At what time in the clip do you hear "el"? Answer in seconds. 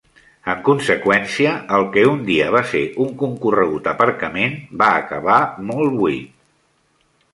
1.75-1.85